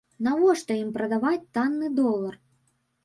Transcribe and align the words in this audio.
Навошта 0.27 0.77
ім 0.83 0.89
прадаваць 0.95 1.49
танны 1.59 1.93
долар? 2.01 2.33